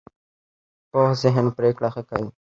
پوخ 0.91 1.09
ذهن 1.21 1.45
پرېکړه 1.57 1.89
ښه 1.93 2.03
کوي 2.09 2.29